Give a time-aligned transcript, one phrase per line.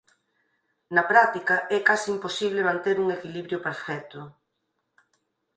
[0.95, 4.19] Na práctica é case imposible manter un equilibrio perfecto.